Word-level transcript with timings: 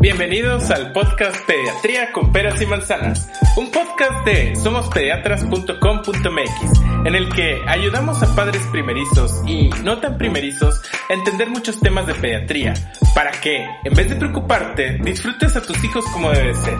Bienvenidos 0.00 0.70
al 0.70 0.92
podcast 0.92 1.36
Pediatría 1.46 2.10
con 2.12 2.32
Peras 2.32 2.62
y 2.62 2.66
Manzanas, 2.66 3.28
un 3.58 3.70
podcast 3.70 4.24
de 4.24 4.56
somospediatras.com.mx, 4.56 6.80
en 7.04 7.14
el 7.14 7.28
que 7.28 7.60
ayudamos 7.66 8.22
a 8.22 8.34
padres 8.34 8.62
primerizos 8.72 9.42
y 9.46 9.68
no 9.84 9.98
tan 9.98 10.16
primerizos 10.16 10.80
a 11.10 11.12
entender 11.12 11.50
muchos 11.50 11.78
temas 11.80 12.06
de 12.06 12.14
pediatría, 12.14 12.72
para 13.14 13.30
que, 13.30 13.62
en 13.84 13.94
vez 13.94 14.08
de 14.08 14.16
preocuparte, 14.16 14.96
disfrutes 15.02 15.54
a 15.56 15.62
tus 15.62 15.84
hijos 15.84 16.06
como 16.14 16.30
debe 16.30 16.54
ser. 16.54 16.78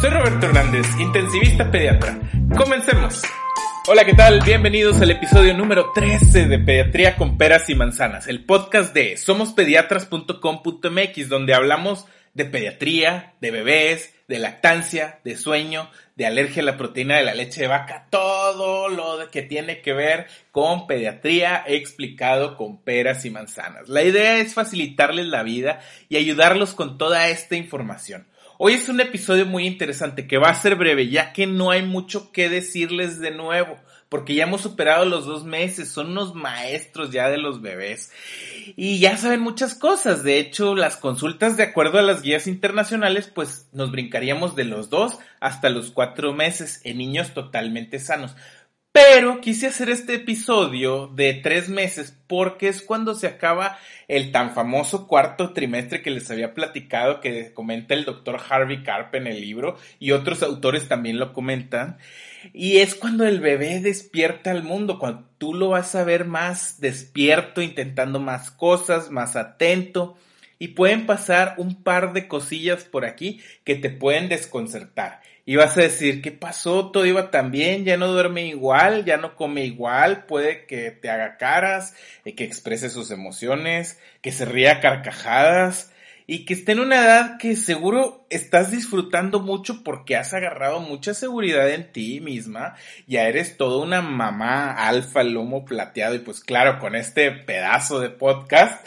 Soy 0.00 0.10
Roberto 0.10 0.46
Hernández, 0.46 0.86
intensivista 1.00 1.68
pediatra. 1.72 2.20
Comencemos. 2.56 3.24
Hola, 3.88 4.04
¿qué 4.04 4.14
tal? 4.14 4.42
Bienvenidos 4.42 5.00
al 5.00 5.10
episodio 5.10 5.56
número 5.56 5.90
13 5.92 6.46
de 6.46 6.60
Pediatría 6.60 7.16
con 7.16 7.36
Peras 7.36 7.68
y 7.68 7.74
Manzanas, 7.74 8.28
el 8.28 8.44
podcast 8.44 8.94
de 8.94 9.16
somospediatras.com.mx, 9.16 11.28
donde 11.28 11.54
hablamos 11.54 12.06
de 12.40 12.46
pediatría, 12.46 13.34
de 13.42 13.50
bebés, 13.50 14.14
de 14.26 14.38
lactancia, 14.38 15.20
de 15.24 15.36
sueño, 15.36 15.90
de 16.16 16.24
alergia 16.24 16.62
a 16.62 16.64
la 16.64 16.78
proteína 16.78 17.18
de 17.18 17.24
la 17.24 17.34
leche 17.34 17.60
de 17.60 17.66
vaca, 17.66 18.06
todo 18.08 18.88
lo 18.88 19.30
que 19.30 19.42
tiene 19.42 19.82
que 19.82 19.92
ver 19.92 20.26
con 20.50 20.86
pediatría 20.86 21.62
explicado 21.66 22.56
con 22.56 22.82
peras 22.82 23.26
y 23.26 23.30
manzanas. 23.30 23.90
La 23.90 24.02
idea 24.02 24.38
es 24.38 24.54
facilitarles 24.54 25.26
la 25.26 25.42
vida 25.42 25.80
y 26.08 26.16
ayudarlos 26.16 26.72
con 26.72 26.96
toda 26.96 27.28
esta 27.28 27.56
información. 27.56 28.26
Hoy 28.56 28.74
es 28.74 28.88
un 28.88 29.00
episodio 29.00 29.44
muy 29.44 29.66
interesante 29.66 30.26
que 30.26 30.38
va 30.38 30.48
a 30.48 30.54
ser 30.54 30.76
breve 30.76 31.08
ya 31.08 31.34
que 31.34 31.46
no 31.46 31.70
hay 31.70 31.82
mucho 31.82 32.32
que 32.32 32.48
decirles 32.48 33.20
de 33.20 33.32
nuevo 33.32 33.76
porque 34.10 34.34
ya 34.34 34.42
hemos 34.42 34.60
superado 34.60 35.04
los 35.06 35.24
dos 35.24 35.44
meses, 35.44 35.88
son 35.88 36.10
unos 36.10 36.34
maestros 36.34 37.12
ya 37.12 37.30
de 37.30 37.38
los 37.38 37.62
bebés 37.62 38.12
y 38.76 38.98
ya 38.98 39.16
saben 39.16 39.40
muchas 39.40 39.74
cosas. 39.74 40.24
De 40.24 40.38
hecho, 40.38 40.74
las 40.74 40.96
consultas 40.96 41.56
de 41.56 41.62
acuerdo 41.62 41.98
a 41.98 42.02
las 42.02 42.20
guías 42.20 42.48
internacionales, 42.48 43.30
pues 43.32 43.68
nos 43.72 43.92
brincaríamos 43.92 44.56
de 44.56 44.64
los 44.64 44.90
dos 44.90 45.18
hasta 45.38 45.70
los 45.70 45.92
cuatro 45.92 46.34
meses 46.34 46.80
en 46.84 46.98
niños 46.98 47.32
totalmente 47.34 48.00
sanos. 48.00 48.34
Pero 48.92 49.40
quise 49.40 49.68
hacer 49.68 49.88
este 49.88 50.14
episodio 50.14 51.06
de 51.06 51.34
tres 51.34 51.68
meses 51.68 52.18
porque 52.26 52.66
es 52.66 52.82
cuando 52.82 53.14
se 53.14 53.28
acaba 53.28 53.78
el 54.08 54.32
tan 54.32 54.52
famoso 54.52 55.06
cuarto 55.06 55.52
trimestre 55.52 56.02
que 56.02 56.10
les 56.10 56.28
había 56.28 56.54
platicado 56.54 57.20
que 57.20 57.54
comenta 57.54 57.94
el 57.94 58.04
doctor 58.04 58.40
Harvey 58.48 58.82
Karp 58.82 59.14
en 59.14 59.28
el 59.28 59.40
libro 59.40 59.76
y 60.00 60.10
otros 60.10 60.42
autores 60.42 60.88
también 60.88 61.20
lo 61.20 61.32
comentan. 61.32 61.98
Y 62.52 62.78
es 62.78 62.94
cuando 62.94 63.26
el 63.26 63.40
bebé 63.40 63.80
despierta 63.80 64.50
al 64.50 64.62
mundo, 64.62 64.98
cuando 64.98 65.28
tú 65.38 65.54
lo 65.54 65.70
vas 65.70 65.94
a 65.94 66.04
ver 66.04 66.24
más 66.24 66.80
despierto, 66.80 67.62
intentando 67.62 68.20
más 68.20 68.50
cosas, 68.50 69.10
más 69.10 69.36
atento. 69.36 70.16
Y 70.58 70.68
pueden 70.68 71.06
pasar 71.06 71.54
un 71.56 71.82
par 71.82 72.12
de 72.12 72.28
cosillas 72.28 72.84
por 72.84 73.04
aquí 73.04 73.40
que 73.64 73.76
te 73.76 73.90
pueden 73.90 74.28
desconcertar. 74.28 75.20
Y 75.46 75.56
vas 75.56 75.76
a 75.76 75.80
decir, 75.80 76.22
¿qué 76.22 76.32
pasó? 76.32 76.90
Todo 76.90 77.06
iba 77.06 77.30
tan 77.30 77.50
bien, 77.50 77.84
ya 77.84 77.96
no 77.96 78.08
duerme 78.08 78.46
igual, 78.46 79.04
ya 79.04 79.16
no 79.16 79.34
come 79.34 79.64
igual, 79.64 80.26
puede 80.26 80.66
que 80.66 80.90
te 80.90 81.10
haga 81.10 81.38
caras, 81.38 81.94
eh, 82.24 82.34
que 82.34 82.44
exprese 82.44 82.90
sus 82.90 83.10
emociones, 83.10 83.98
que 84.20 84.32
se 84.32 84.44
ría 84.44 84.80
carcajadas, 84.80 85.89
y 86.30 86.44
que 86.44 86.54
esté 86.54 86.70
en 86.70 86.78
una 86.78 87.02
edad 87.02 87.38
que 87.38 87.56
seguro 87.56 88.24
estás 88.30 88.70
disfrutando 88.70 89.40
mucho 89.40 89.82
porque 89.82 90.14
has 90.14 90.32
agarrado 90.32 90.78
mucha 90.78 91.12
seguridad 91.12 91.68
en 91.68 91.90
ti 91.90 92.20
misma, 92.20 92.76
ya 93.08 93.26
eres 93.26 93.56
toda 93.56 93.84
una 93.84 94.00
mamá 94.00 94.70
alfa, 94.70 95.24
lomo 95.24 95.64
plateado 95.64 96.14
y 96.14 96.20
pues 96.20 96.38
claro, 96.38 96.78
con 96.78 96.94
este 96.94 97.32
pedazo 97.32 97.98
de 97.98 98.10
podcast, 98.10 98.86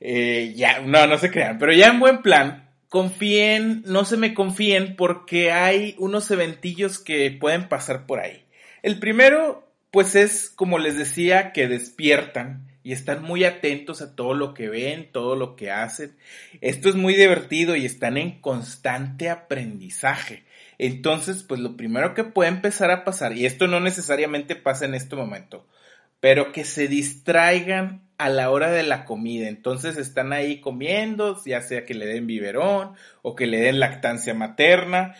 eh, 0.00 0.54
ya, 0.56 0.80
no, 0.80 1.06
no 1.06 1.18
se 1.18 1.30
crean, 1.30 1.58
pero 1.58 1.74
ya 1.74 1.88
en 1.88 2.00
buen 2.00 2.22
plan, 2.22 2.70
confíen, 2.88 3.82
no 3.84 4.06
se 4.06 4.16
me 4.16 4.32
confíen 4.32 4.96
porque 4.96 5.52
hay 5.52 5.94
unos 5.98 6.30
eventillos 6.30 6.98
que 6.98 7.30
pueden 7.30 7.68
pasar 7.68 8.06
por 8.06 8.20
ahí. 8.20 8.46
El 8.82 8.98
primero, 8.98 9.70
pues 9.90 10.14
es, 10.14 10.48
como 10.48 10.78
les 10.78 10.96
decía, 10.96 11.52
que 11.52 11.68
despiertan 11.68 12.69
y 12.82 12.92
están 12.92 13.22
muy 13.22 13.44
atentos 13.44 14.00
a 14.02 14.14
todo 14.14 14.34
lo 14.34 14.54
que 14.54 14.68
ven, 14.68 15.10
todo 15.12 15.36
lo 15.36 15.56
que 15.56 15.70
hacen. 15.70 16.16
Esto 16.60 16.88
es 16.88 16.94
muy 16.94 17.14
divertido 17.14 17.76
y 17.76 17.84
están 17.84 18.16
en 18.16 18.40
constante 18.40 19.28
aprendizaje. 19.28 20.44
Entonces, 20.78 21.42
pues 21.42 21.60
lo 21.60 21.76
primero 21.76 22.14
que 22.14 22.24
puede 22.24 22.48
empezar 22.48 22.90
a 22.90 23.04
pasar, 23.04 23.36
y 23.36 23.44
esto 23.44 23.66
no 23.66 23.80
necesariamente 23.80 24.56
pasa 24.56 24.86
en 24.86 24.94
este 24.94 25.14
momento, 25.14 25.66
pero 26.20 26.52
que 26.52 26.64
se 26.64 26.88
distraigan 26.88 28.02
a 28.16 28.28
la 28.28 28.50
hora 28.50 28.70
de 28.70 28.82
la 28.82 29.04
comida. 29.04 29.48
Entonces 29.48 29.96
están 29.96 30.32
ahí 30.32 30.60
comiendo, 30.60 31.42
ya 31.44 31.62
sea 31.62 31.84
que 31.84 31.94
le 31.94 32.06
den 32.06 32.26
biberón 32.26 32.94
o 33.22 33.34
que 33.34 33.46
le 33.46 33.60
den 33.60 33.80
lactancia 33.80 34.34
materna. 34.34 35.14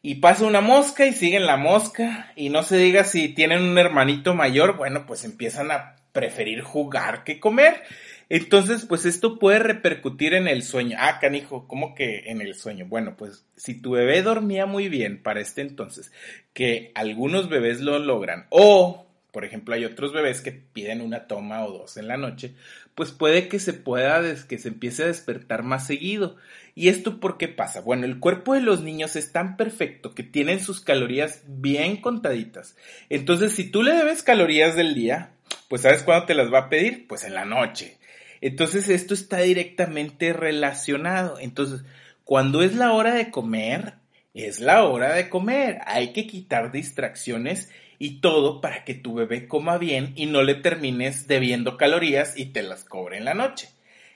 Y 0.00 0.16
pasa 0.16 0.46
una 0.46 0.60
mosca 0.60 1.06
y 1.06 1.12
siguen 1.12 1.46
la 1.46 1.56
mosca. 1.56 2.32
Y 2.34 2.48
no 2.48 2.62
se 2.62 2.76
diga 2.76 3.04
si 3.04 3.28
tienen 3.28 3.62
un 3.62 3.78
hermanito 3.78 4.34
mayor, 4.34 4.76
bueno, 4.76 5.06
pues 5.06 5.24
empiezan 5.24 5.70
a 5.70 5.96
preferir 6.12 6.62
jugar 6.62 7.24
que 7.24 7.40
comer. 7.40 7.82
Entonces, 8.28 8.86
pues 8.86 9.04
esto 9.04 9.38
puede 9.38 9.58
repercutir 9.58 10.34
en 10.34 10.48
el 10.48 10.62
sueño. 10.62 10.96
Ah, 11.00 11.18
canijo, 11.20 11.68
¿cómo 11.68 11.94
que 11.94 12.24
en 12.26 12.40
el 12.40 12.54
sueño? 12.54 12.86
Bueno, 12.88 13.14
pues 13.16 13.44
si 13.56 13.80
tu 13.80 13.90
bebé 13.90 14.22
dormía 14.22 14.64
muy 14.64 14.88
bien 14.88 15.22
para 15.22 15.40
este 15.40 15.60
entonces, 15.60 16.12
que 16.54 16.92
algunos 16.94 17.50
bebés 17.50 17.80
lo 17.80 17.98
logran, 17.98 18.46
o, 18.48 19.06
por 19.32 19.44
ejemplo, 19.44 19.74
hay 19.74 19.84
otros 19.84 20.14
bebés 20.14 20.40
que 20.40 20.52
piden 20.52 21.02
una 21.02 21.26
toma 21.26 21.64
o 21.66 21.72
dos 21.72 21.96
en 21.98 22.08
la 22.08 22.16
noche, 22.16 22.54
pues 22.94 23.10
puede 23.12 23.48
que 23.48 23.58
se 23.58 23.72
pueda, 23.72 24.22
que 24.46 24.58
se 24.58 24.68
empiece 24.68 25.04
a 25.04 25.06
despertar 25.06 25.62
más 25.62 25.86
seguido. 25.86 26.36
¿Y 26.74 26.88
esto 26.88 27.20
por 27.20 27.38
qué 27.38 27.48
pasa? 27.48 27.80
Bueno, 27.80 28.04
el 28.04 28.18
cuerpo 28.18 28.54
de 28.54 28.60
los 28.60 28.82
niños 28.82 29.16
es 29.16 29.32
tan 29.32 29.56
perfecto 29.56 30.14
que 30.14 30.22
tienen 30.22 30.60
sus 30.60 30.80
calorías 30.80 31.42
bien 31.46 31.98
contaditas. 31.98 32.76
Entonces, 33.08 33.52
si 33.52 33.70
tú 33.70 33.82
le 33.82 33.92
debes 33.94 34.22
calorías 34.22 34.76
del 34.76 34.94
día, 34.94 35.32
pues 35.68 35.82
¿sabes 35.82 36.02
cuándo 36.02 36.26
te 36.26 36.34
las 36.34 36.52
va 36.52 36.60
a 36.60 36.68
pedir? 36.68 37.06
Pues 37.06 37.24
en 37.24 37.34
la 37.34 37.44
noche. 37.44 37.98
Entonces 38.40 38.88
esto 38.88 39.14
está 39.14 39.38
directamente 39.38 40.32
relacionado. 40.32 41.38
Entonces, 41.38 41.84
cuando 42.24 42.62
es 42.62 42.74
la 42.74 42.92
hora 42.92 43.14
de 43.14 43.30
comer, 43.30 43.94
es 44.34 44.60
la 44.60 44.84
hora 44.84 45.14
de 45.14 45.28
comer. 45.28 45.78
Hay 45.86 46.12
que 46.12 46.26
quitar 46.26 46.72
distracciones 46.72 47.70
y 48.02 48.18
todo 48.18 48.60
para 48.60 48.82
que 48.82 48.94
tu 48.94 49.14
bebé 49.14 49.46
coma 49.46 49.78
bien 49.78 50.12
y 50.16 50.26
no 50.26 50.42
le 50.42 50.56
termines 50.56 51.28
debiendo 51.28 51.76
calorías 51.76 52.36
y 52.36 52.46
te 52.46 52.64
las 52.64 52.82
cobre 52.82 53.16
en 53.16 53.24
la 53.24 53.34
noche. 53.34 53.68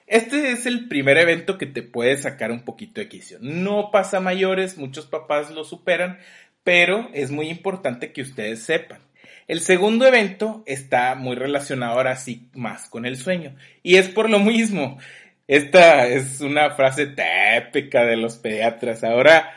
Este 0.09 0.51
es 0.51 0.67
el 0.67 0.89
primer 0.89 1.19
evento 1.19 1.57
que 1.57 1.67
te 1.67 1.85
puede 1.85 2.17
sacar 2.17 2.51
un 2.51 2.65
poquito 2.65 3.01
de 3.01 3.09
quicio. 3.09 3.39
No 3.41 3.93
pasa 3.93 4.19
mayores, 4.19 4.77
muchos 4.77 5.07
papás 5.07 5.53
lo 5.53 5.63
superan, 5.63 6.19
pero 6.65 7.09
es 7.15 7.31
muy 7.31 7.49
importante 7.49 8.11
que 8.13 8.23
ustedes 8.23 8.65
sepan. 8.65 8.99
El 9.47 9.61
segundo 9.61 10.05
evento 10.05 10.65
está 10.67 11.15
muy 11.15 11.37
relacionado 11.37 11.93
ahora 11.93 12.17
sí 12.17 12.49
más 12.55 12.89
con 12.89 13.07
el 13.07 13.17
sueño. 13.17 13.55
Y 13.85 13.99
es 13.99 14.09
por 14.09 14.29
lo 14.29 14.41
mismo. 14.41 14.99
Esta 15.47 16.09
es 16.09 16.41
una 16.41 16.71
frase 16.71 17.07
típica 17.07 18.05
de 18.05 18.16
los 18.16 18.37
pediatras. 18.37 19.05
Ahora 19.05 19.53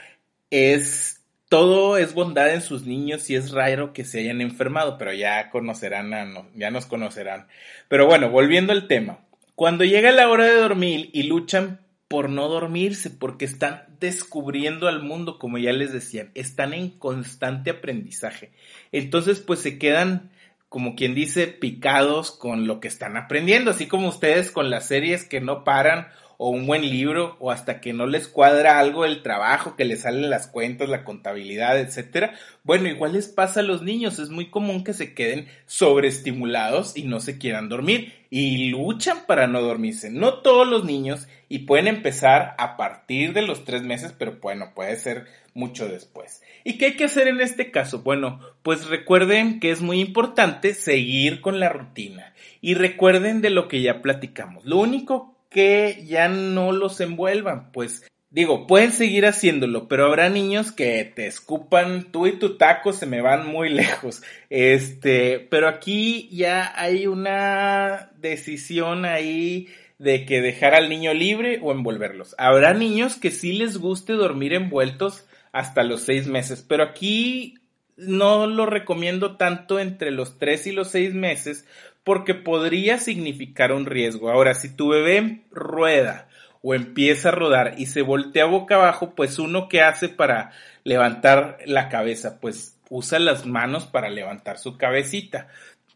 es 0.51 1.18
todo 1.49 1.97
es 1.97 2.13
bondad 2.13 2.53
en 2.53 2.61
sus 2.61 2.85
niños 2.85 3.29
y 3.29 3.35
es 3.35 3.51
raro 3.51 3.91
que 3.91 4.05
se 4.05 4.19
hayan 4.19 4.39
enfermado, 4.39 4.97
pero 4.97 5.13
ya 5.13 5.49
conocerán 5.49 6.13
a, 6.13 6.45
ya 6.55 6.69
nos 6.69 6.85
conocerán. 6.85 7.47
Pero 7.87 8.05
bueno, 8.05 8.29
volviendo 8.29 8.71
al 8.71 8.87
tema. 8.87 9.19
Cuando 9.55 9.83
llega 9.83 10.11
la 10.11 10.29
hora 10.29 10.45
de 10.45 10.53
dormir 10.53 11.09
y 11.11 11.23
luchan 11.23 11.81
por 12.07 12.29
no 12.29 12.47
dormirse, 12.47 13.09
porque 13.09 13.45
están 13.45 13.83
descubriendo 13.99 14.87
al 14.87 15.01
mundo, 15.03 15.37
como 15.37 15.57
ya 15.57 15.73
les 15.73 15.91
decían, 15.91 16.31
están 16.33 16.73
en 16.73 16.89
constante 16.89 17.71
aprendizaje. 17.71 18.51
Entonces, 18.91 19.39
pues 19.39 19.59
se 19.59 19.77
quedan, 19.77 20.31
como 20.69 20.95
quien 20.95 21.13
dice, 21.13 21.47
picados 21.47 22.31
con 22.31 22.67
lo 22.67 22.79
que 22.79 22.87
están 22.87 23.17
aprendiendo, 23.17 23.71
así 23.71 23.87
como 23.87 24.07
ustedes 24.07 24.51
con 24.51 24.69
las 24.69 24.87
series 24.87 25.25
que 25.25 25.41
no 25.41 25.63
paran 25.63 26.07
o 26.41 26.51
un 26.51 26.65
buen 26.65 26.89
libro 26.89 27.35
o 27.41 27.51
hasta 27.51 27.81
que 27.81 27.91
no 27.91 28.07
les 28.07 28.29
cuadra 28.29 28.79
algo 28.79 29.03
el 29.03 29.23
trabajo, 29.23 29.75
que 29.75 29.83
les 29.83 30.03
salen 30.03 30.29
las 30.29 30.47
cuentas, 30.47 30.87
la 30.87 31.03
contabilidad, 31.03 31.77
etcétera. 31.77 32.33
Bueno, 32.63 32.87
igual 32.87 33.11
les 33.11 33.27
pasa 33.27 33.59
a 33.59 33.63
los 33.63 33.81
niños, 33.81 34.19
es 34.19 34.29
muy 34.29 34.49
común 34.49 34.85
que 34.85 34.93
se 34.93 35.13
queden 35.13 35.49
sobreestimulados 35.65 36.95
y 36.95 37.03
no 37.03 37.19
se 37.19 37.37
quieran 37.37 37.67
dormir 37.67 38.13
y 38.29 38.69
luchan 38.69 39.25
para 39.27 39.47
no 39.47 39.61
dormirse. 39.61 40.11
No 40.11 40.35
todos 40.35 40.65
los 40.65 40.85
niños 40.85 41.27
y 41.49 41.59
pueden 41.59 41.89
empezar 41.89 42.55
a 42.57 42.77
partir 42.77 43.33
de 43.33 43.41
los 43.41 43.65
tres 43.65 43.83
meses, 43.83 44.15
pero 44.17 44.37
bueno, 44.41 44.71
puede 44.73 44.95
ser 44.95 45.25
mucho 45.53 45.89
después. 45.89 46.41
¿Y 46.63 46.77
qué 46.77 46.85
hay 46.85 46.95
que 46.95 47.03
hacer 47.03 47.27
en 47.27 47.41
este 47.41 47.69
caso? 47.69 48.01
Bueno, 48.01 48.39
pues 48.63 48.87
recuerden 48.87 49.59
que 49.59 49.71
es 49.71 49.81
muy 49.81 49.99
importante 49.99 50.73
seguir 50.73 51.41
con 51.41 51.59
la 51.59 51.67
rutina 51.67 52.33
y 52.61 52.75
recuerden 52.75 53.41
de 53.41 53.49
lo 53.49 53.67
que 53.67 53.81
ya 53.81 54.01
platicamos. 54.01 54.63
Lo 54.63 54.77
único 54.77 55.35
que 55.49 56.03
ya 56.05 56.27
no 56.27 56.71
los 56.71 57.01
envuelvan, 57.01 57.71
pues 57.71 58.03
digo, 58.31 58.67
pueden 58.67 58.91
seguir 58.91 59.25
haciéndolo, 59.25 59.87
pero 59.87 60.05
habrá 60.05 60.29
niños 60.29 60.71
que 60.71 61.03
te 61.03 61.27
escupan, 61.27 62.11
tú 62.11 62.27
y 62.27 62.37
tu 62.37 62.57
taco 62.57 62.93
se 62.93 63.05
me 63.05 63.21
van 63.21 63.47
muy 63.47 63.69
lejos. 63.73 64.21
Este, 64.49 65.39
pero 65.39 65.67
aquí 65.67 66.29
ya 66.31 66.71
hay 66.75 67.07
una 67.07 68.11
decisión 68.17 69.05
ahí 69.05 69.67
de 69.97 70.25
que 70.25 70.41
dejar 70.41 70.75
al 70.75 70.89
niño 70.89 71.13
libre 71.13 71.59
o 71.61 71.71
envolverlos. 71.71 72.35
Habrá 72.37 72.73
niños 72.73 73.17
que 73.17 73.31
sí 73.31 73.53
les 73.53 73.77
guste 73.77 74.13
dormir 74.13 74.53
envueltos 74.53 75.25
hasta 75.51 75.83
los 75.83 76.01
seis 76.01 76.27
meses, 76.27 76.63
pero 76.65 76.83
aquí 76.83 77.55
no 77.97 78.47
lo 78.47 78.65
recomiendo 78.65 79.35
tanto 79.35 79.77
entre 79.77 80.11
los 80.11 80.37
tres 80.37 80.67
y 80.67 80.71
los 80.71 80.89
seis 80.89 81.13
meses 81.13 81.65
porque 82.09 82.33
podría 82.33 82.97
significar 82.97 83.71
un 83.71 83.85
riesgo. 83.85 84.31
Ahora, 84.31 84.55
si 84.55 84.75
tu 84.75 84.87
bebé 84.89 85.43
rueda 85.51 86.27
o 86.63 86.73
empieza 86.73 87.29
a 87.29 87.33
rodar 87.33 87.75
y 87.77 87.85
se 87.85 88.01
voltea 88.01 88.45
boca 88.45 88.77
abajo, 88.77 89.13
pues 89.13 89.37
uno 89.37 89.69
que 89.69 89.83
hace 89.83 90.09
para 90.09 90.49
levantar 90.83 91.59
la 91.67 91.87
cabeza, 91.87 92.39
pues 92.39 92.79
usa 92.89 93.19
las 93.19 93.45
manos 93.45 93.85
para 93.85 94.09
levantar 94.09 94.57
su 94.57 94.75
cabecita. 94.75 95.49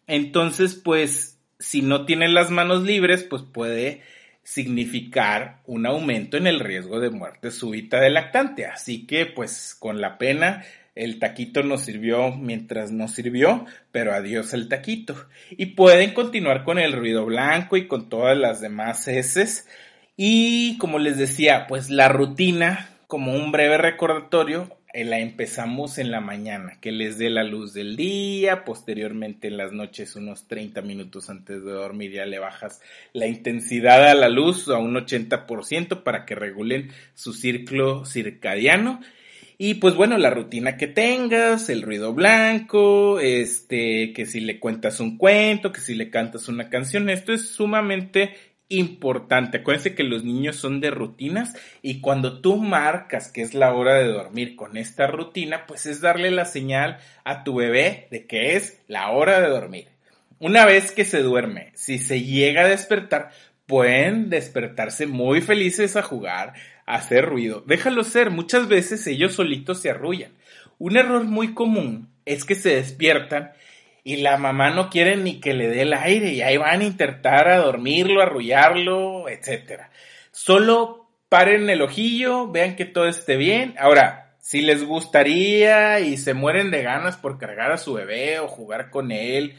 Entonces, 0.06 0.76
pues, 0.76 1.40
si 1.58 1.82
no 1.82 2.06
tiene 2.06 2.28
las 2.28 2.52
manos 2.52 2.84
libres, 2.84 3.24
pues 3.24 3.42
puede 3.42 4.04
significar 4.44 5.62
un 5.66 5.88
aumento 5.88 6.38
en 6.38 6.46
el 6.46 6.60
riesgo 6.60 7.00
de 7.00 7.10
muerte 7.10 7.50
súbita 7.50 8.00
del 8.00 8.14
lactante. 8.14 8.68
Así 8.68 9.08
que, 9.08 9.26
pues, 9.26 9.76
con 9.80 10.00
la 10.00 10.20
pena, 10.20 10.64
el 10.96 11.20
taquito 11.20 11.64
nos 11.64 11.82
sirvió 11.82 12.32
mientras 12.32 12.92
nos 12.92 13.12
sirvió, 13.12 13.66
pero 13.92 14.14
adiós 14.14 14.54
el 14.54 14.70
taquito. 14.70 15.16
Y 15.52 15.68
pueden 15.68 16.14
continuar 16.14 16.64
con 16.64 16.80
el 16.80 16.94
ruido 16.94 17.26
blanco 17.26 17.78
y 17.78 17.88
con 17.88 18.10
todas 18.10 18.38
las 18.38 18.62
demás 18.62 19.08
heces. 19.08 19.68
Y 20.16 20.78
como 20.78 21.00
les 21.00 21.18
decía, 21.18 21.66
pues 21.68 21.90
la 21.90 22.10
rutina, 22.10 22.90
como 23.08 23.34
un 23.34 23.52
breve 23.52 23.78
recordatorio, 23.78 24.70
eh, 24.94 25.06
la 25.06 25.18
empezamos 25.18 25.98
en 25.98 26.12
la 26.12 26.22
mañana, 26.22 26.78
que 26.80 26.92
les 26.92 27.18
dé 27.18 27.32
la 27.32 27.44
luz 27.44 27.74
del 27.74 27.96
día, 27.96 28.64
posteriormente 28.64 29.48
en 29.48 29.58
las 29.58 29.72
noches 29.72 30.16
unos 30.16 30.48
30 30.48 30.84
minutos 30.84 31.32
antes 31.32 31.66
de 31.66 31.72
dormir 31.72 32.12
ya 32.12 32.28
le 32.28 32.38
bajas 32.38 32.80
la 33.12 33.26
intensidad 33.26 34.08
a 34.08 34.14
la 34.14 34.30
luz 34.30 34.68
a 34.68 34.78
un 34.78 34.94
80% 34.94 36.04
para 36.04 36.26
que 36.26 36.36
regulen 36.36 36.92
su 37.16 37.34
ciclo 37.34 38.06
circadiano. 38.06 39.02
Y 39.58 39.76
pues 39.76 39.96
bueno, 39.96 40.18
la 40.18 40.30
rutina 40.30 40.78
que 40.78 40.88
tengas, 40.88 41.70
el 41.70 41.82
ruido 41.82 42.14
blanco, 42.14 43.20
este, 43.20 44.14
que 44.14 44.26
si 44.26 44.40
le 44.40 44.60
cuentas 44.60 45.00
un 45.00 45.18
cuento, 45.18 45.72
que 45.72 45.82
si 45.82 45.96
le 45.96 46.10
cantas 46.10 46.48
una 46.48 46.70
canción, 46.70 47.10
esto 47.10 47.34
es 47.34 47.50
sumamente 47.50 48.36
importante. 48.70 49.60
Acuérdense 49.60 49.96
que 49.96 50.04
los 50.04 50.24
niños 50.24 50.56
son 50.56 50.82
de 50.82 50.90
rutinas 50.90 51.54
y 51.82 52.02
cuando 52.02 52.42
tú 52.42 52.58
marcas 52.58 53.32
que 53.32 53.42
es 53.42 53.54
la 53.54 53.74
hora 53.74 53.96
de 53.96 54.08
dormir 54.08 54.56
con 54.56 54.78
esta 54.78 55.08
rutina, 55.08 55.66
pues 55.68 55.86
es 55.86 56.02
darle 56.02 56.32
la 56.32 56.46
señal 56.46 57.00
a 57.24 57.44
tu 57.44 57.56
bebé 57.56 58.08
de 58.12 58.26
que 58.26 58.56
es 58.56 58.82
la 58.88 59.12
hora 59.12 59.42
de 59.42 59.48
dormir. 59.48 59.88
Una 60.40 60.66
vez 60.66 60.92
que 60.92 61.06
se 61.06 61.22
duerme, 61.22 61.72
si 61.76 62.00
se 62.00 62.22
llega 62.22 62.64
a 62.64 62.68
despertar, 62.68 63.30
pueden 63.66 64.30
despertarse 64.30 65.08
muy 65.08 65.42
felices 65.42 65.96
a 65.96 66.04
jugar, 66.04 66.54
a 66.86 66.96
hacer 66.96 67.26
ruido. 67.26 67.64
Déjalo 67.66 68.04
ser, 68.04 68.30
muchas 68.30 68.68
veces 68.68 69.06
ellos 69.08 69.34
solitos 69.34 69.82
se 69.82 69.90
arrullan. 69.90 70.34
Un 70.80 70.98
error 70.98 71.24
muy 71.24 71.54
común 71.54 72.10
es 72.26 72.46
que 72.46 72.56
se 72.56 72.76
despiertan 72.76 73.52
y 74.04 74.18
la 74.18 74.38
mamá 74.38 74.72
no 74.72 74.90
quiere 74.90 75.16
ni 75.16 75.40
que 75.40 75.54
le 75.54 75.70
dé 75.70 75.84
el 75.84 75.94
aire 75.94 76.34
y 76.34 76.42
ahí 76.42 76.58
van 76.58 76.82
a 76.82 76.86
intentar 76.86 77.48
a 77.48 77.58
dormirlo, 77.58 78.22
arrullarlo, 78.22 79.30
etcétera. 79.30 79.92
Solo 80.32 81.10
paren 81.30 81.70
el 81.70 81.82
ojillo, 81.82 82.52
vean 82.52 82.76
que 82.76 82.86
todo 82.86 83.08
esté 83.08 83.38
bien. 83.38 83.76
Ahora, 83.80 84.36
si 84.40 84.62
les 84.62 84.84
gustaría 84.84 86.02
y 86.02 86.18
se 86.18 86.34
mueren 86.34 86.70
de 86.70 86.84
ganas 86.84 87.16
por 87.16 87.38
cargar 87.38 87.72
a 87.72 87.78
su 87.78 87.94
bebé 87.94 88.40
o 88.40 88.48
jugar 88.48 88.90
con 88.90 89.12
él 89.12 89.56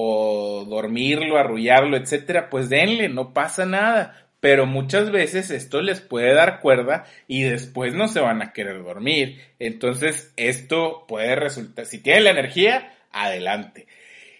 o 0.00 0.64
dormirlo, 0.64 1.38
arrullarlo, 1.38 1.96
etcétera, 1.96 2.50
pues 2.50 2.68
denle, 2.68 3.08
no 3.08 3.34
pasa 3.34 3.66
nada. 3.66 4.28
Pero 4.38 4.64
muchas 4.64 5.10
veces 5.10 5.50
esto 5.50 5.82
les 5.82 6.00
puede 6.00 6.34
dar 6.34 6.60
cuerda 6.60 7.04
y 7.26 7.42
después 7.42 7.94
no 7.94 8.06
se 8.06 8.20
van 8.20 8.40
a 8.40 8.52
querer 8.52 8.84
dormir. 8.84 9.40
Entonces, 9.58 10.32
esto 10.36 11.04
puede 11.08 11.34
resultar, 11.34 11.84
si 11.84 11.98
tienen 11.98 12.22
la 12.22 12.30
energía, 12.30 12.94
adelante. 13.10 13.88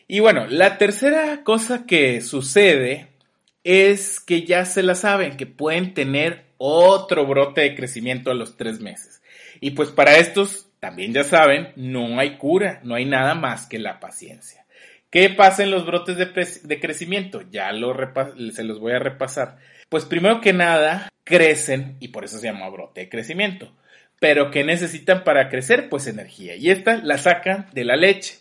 Y 0.07 0.21
bueno, 0.21 0.47
la 0.47 0.79
tercera 0.79 1.43
cosa 1.43 1.87
que 1.87 2.21
sucede 2.21 3.09
es 3.65 4.21
que 4.21 4.45
ya 4.45 4.65
se 4.65 4.85
la 4.85 4.95
saben, 4.95 5.37
que 5.37 5.47
pueden 5.47 5.93
tener 5.93 6.45
otro 6.59 7.27
brote 7.27 7.63
de 7.63 7.75
crecimiento 7.75 8.31
a 8.31 8.35
los 8.35 8.57
tres 8.57 8.79
meses. 8.79 9.23
Y 9.61 9.73
pues 9.73 9.91
para 9.91 10.19
estos, 10.19 10.69
también 10.79 11.13
ya 11.13 11.25
saben, 11.25 11.73
no 11.75 12.21
hay 12.21 12.37
cura, 12.37 12.79
no 12.85 12.95
hay 12.95 13.07
nada 13.07 13.35
más 13.35 13.67
que 13.67 13.81
la 13.81 13.99
paciencia. 13.99 14.68
¿Qué 15.11 15.31
pasa 15.31 15.63
en 15.63 15.71
los 15.71 15.87
brotes 15.87 16.17
de, 16.19 16.81
crecimiento? 16.81 17.43
Ya 17.51 17.73
lo 17.73 17.95
se 18.53 18.65
los 18.65 18.79
voy 18.79 18.93
a 18.93 18.99
repasar. 18.99 19.57
Pues 19.89 20.05
primero 20.05 20.41
que 20.41 20.53
nada, 20.53 21.09
crecen 21.25 21.97
y 21.99 22.09
por 22.09 22.25
eso 22.25 22.39
se 22.39 22.47
llama 22.47 22.69
brote 22.69 23.03
de 23.03 23.09
crecimiento. 23.09 23.73
Pero 24.21 24.51
¿qué 24.51 24.65
necesitan 24.65 25.25
para 25.25 25.49
crecer? 25.49 25.89
Pues 25.89 26.07
energía. 26.07 26.57
Y 26.57 26.71
esta 26.71 26.97
la 26.97 27.19
sacan 27.19 27.67
de 27.73 27.85
la 27.85 27.97
leche 27.97 28.39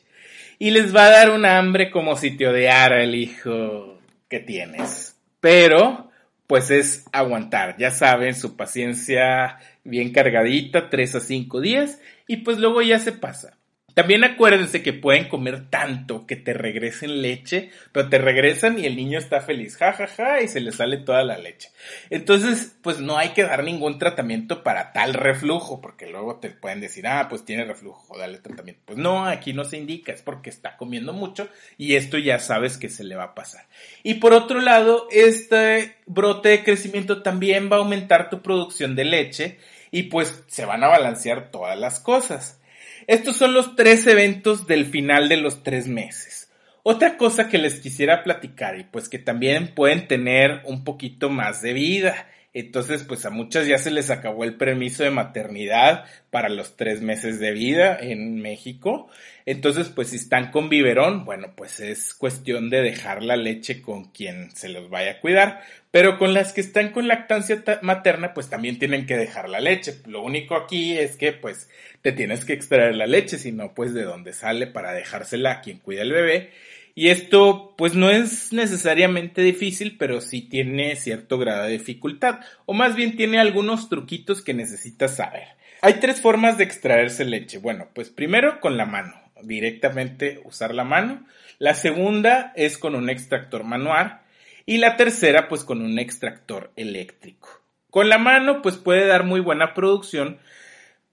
y 0.59 0.71
les 0.71 0.95
va 0.95 1.05
a 1.05 1.11
dar 1.11 1.29
un 1.29 1.45
hambre 1.45 1.91
como 1.91 2.15
si 2.15 2.31
te 2.31 2.47
odiara 2.47 3.03
el 3.03 3.15
hijo 3.15 3.99
que 4.27 4.39
tienes. 4.39 5.15
Pero, 5.39 6.11
pues 6.47 6.71
es 6.71 7.05
aguantar, 7.11 7.77
ya 7.77 7.91
saben, 7.91 8.35
su 8.35 8.57
paciencia 8.57 9.59
bien 9.83 10.11
cargadita, 10.11 10.89
3 10.89 11.15
a 11.15 11.19
5 11.19 11.61
días, 11.61 12.01
y 12.27 12.37
pues 12.37 12.57
luego 12.57 12.81
ya 12.81 12.99
se 12.99 13.11
pasa. 13.11 13.56
También 13.97 14.23
acuérdense 14.23 14.83
que 14.83 14.93
pueden 14.93 15.27
comer 15.27 15.71
tanto 15.71 16.27
que 16.27 16.35
te 16.35 16.53
regresen 16.53 17.23
leche, 17.23 17.71
pero 17.91 18.09
te 18.09 18.19
regresan 18.19 18.77
y 18.77 18.85
el 18.85 18.95
niño 18.95 19.17
está 19.17 19.41
feliz, 19.41 19.75
jajaja, 19.75 20.05
ja, 20.05 20.25
ja, 20.35 20.41
y 20.43 20.47
se 20.47 20.59
le 20.59 20.71
sale 20.71 20.97
toda 20.97 21.23
la 21.23 21.39
leche. 21.39 21.71
Entonces, 22.11 22.77
pues 22.83 22.99
no 22.99 23.17
hay 23.17 23.29
que 23.29 23.41
dar 23.41 23.63
ningún 23.63 23.97
tratamiento 23.97 24.61
para 24.61 24.93
tal 24.93 25.15
reflujo, 25.15 25.81
porque 25.81 26.05
luego 26.05 26.35
te 26.35 26.51
pueden 26.51 26.79
decir, 26.79 27.07
ah, 27.07 27.25
pues 27.27 27.43
tiene 27.43 27.65
reflujo, 27.65 28.15
dale 28.15 28.37
tratamiento. 28.37 28.83
Pues 28.85 28.99
no, 28.99 29.25
aquí 29.25 29.53
no 29.53 29.63
se 29.63 29.77
indica, 29.77 30.11
es 30.11 30.21
porque 30.21 30.51
está 30.51 30.77
comiendo 30.77 31.11
mucho 31.11 31.49
y 31.79 31.95
esto 31.95 32.19
ya 32.19 32.37
sabes 32.37 32.77
que 32.77 32.89
se 32.89 33.03
le 33.03 33.15
va 33.15 33.23
a 33.23 33.33
pasar. 33.33 33.65
Y 34.03 34.13
por 34.13 34.31
otro 34.31 34.61
lado, 34.61 35.07
este 35.09 35.95
brote 36.05 36.49
de 36.49 36.63
crecimiento 36.63 37.23
también 37.23 37.67
va 37.71 37.77
a 37.77 37.79
aumentar 37.79 38.29
tu 38.29 38.43
producción 38.43 38.95
de 38.95 39.05
leche 39.05 39.57
y 39.89 40.03
pues 40.03 40.43
se 40.45 40.65
van 40.65 40.83
a 40.83 40.87
balancear 40.87 41.49
todas 41.49 41.79
las 41.79 41.99
cosas. 41.99 42.59
Estos 43.07 43.37
son 43.37 43.53
los 43.53 43.77
tres 43.77 44.05
eventos 44.05 44.67
del 44.67 44.85
final 44.85 45.29
de 45.29 45.37
los 45.37 45.63
tres 45.63 45.87
meses. 45.87 46.51
Otra 46.83 47.15
cosa 47.15 47.47
que 47.47 47.57
les 47.57 47.79
quisiera 47.79 48.21
platicar 48.21 48.77
y 48.77 48.83
pues 48.83 49.07
que 49.07 49.17
también 49.17 49.73
pueden 49.73 50.09
tener 50.09 50.61
un 50.65 50.83
poquito 50.83 51.29
más 51.29 51.61
de 51.61 51.71
vida. 51.71 52.27
Entonces, 52.59 53.03
pues 53.03 53.23
a 53.25 53.29
muchas 53.29 53.67
ya 53.67 53.77
se 53.77 53.91
les 53.91 54.09
acabó 54.09 54.43
el 54.43 54.55
permiso 54.55 55.03
de 55.03 55.11
maternidad 55.11 56.05
para 56.31 56.49
los 56.49 56.75
tres 56.75 57.01
meses 57.01 57.39
de 57.39 57.51
vida 57.51 57.95
en 58.01 58.41
México. 58.41 59.09
Entonces, 59.45 59.89
pues 59.89 60.09
si 60.09 60.15
están 60.15 60.49
con 60.49 60.67
biberón, 60.67 61.23
bueno, 61.23 61.53
pues 61.55 61.79
es 61.79 62.15
cuestión 62.15 62.71
de 62.71 62.81
dejar 62.81 63.21
la 63.21 63.37
leche 63.37 63.79
con 63.79 64.05
quien 64.05 64.49
se 64.55 64.69
los 64.69 64.89
vaya 64.89 65.11
a 65.11 65.19
cuidar. 65.21 65.61
Pero 65.91 66.17
con 66.17 66.33
las 66.33 66.51
que 66.51 66.61
están 66.61 66.91
con 66.91 67.07
lactancia 67.07 67.63
materna, 67.83 68.33
pues 68.33 68.49
también 68.49 68.79
tienen 68.79 69.05
que 69.05 69.17
dejar 69.17 69.49
la 69.49 69.59
leche. 69.59 69.99
Lo 70.07 70.23
único 70.23 70.55
aquí 70.55 70.97
es 70.97 71.15
que, 71.15 71.33
pues, 71.33 71.69
te 72.01 72.11
tienes 72.11 72.43
que 72.43 72.53
extraer 72.53 72.95
la 72.95 73.05
leche, 73.05 73.37
sino 73.37 73.75
pues 73.75 73.93
de 73.93 74.03
dónde 74.03 74.33
sale 74.33 74.65
para 74.65 74.93
dejársela 74.93 75.51
a 75.51 75.61
quien 75.61 75.77
cuida 75.77 76.01
el 76.01 76.11
bebé. 76.11 76.51
Y 76.97 77.09
esto 77.09 77.75
pues 77.77 77.93
no 77.93 78.09
es 78.09 78.51
necesariamente 78.53 79.43
difícil, 79.43 79.97
pero 79.99 80.19
sí 80.19 80.41
tiene 80.41 80.95
cierto 80.95 81.37
grado 81.37 81.65
de 81.65 81.73
dificultad, 81.73 82.39
o 82.65 82.73
más 82.73 82.95
bien 82.95 83.15
tiene 83.15 83.37
algunos 83.37 83.87
truquitos 83.87 84.41
que 84.41 84.55
necesitas 84.55 85.15
saber. 85.15 85.43
Hay 85.83 85.99
tres 85.99 86.21
formas 86.21 86.57
de 86.57 86.63
extraerse 86.63 87.23
leche. 87.23 87.59
Bueno, 87.59 87.87
pues 87.93 88.09
primero 88.09 88.59
con 88.59 88.77
la 88.77 88.87
mano, 88.87 89.13
directamente 89.43 90.41
usar 90.43 90.73
la 90.73 90.85
mano. 90.85 91.23
La 91.59 91.75
segunda 91.75 92.51
es 92.55 92.79
con 92.79 92.95
un 92.95 93.11
extractor 93.11 93.63
manual. 93.63 94.21
Y 94.65 94.79
la 94.79 94.97
tercera, 94.97 95.49
pues 95.49 95.63
con 95.63 95.83
un 95.83 95.99
extractor 95.99 96.71
eléctrico. 96.75 97.61
Con 97.91 98.09
la 98.09 98.17
mano, 98.17 98.63
pues 98.63 98.75
puede 98.77 99.05
dar 99.05 99.23
muy 99.23 99.39
buena 99.39 99.75
producción, 99.75 100.39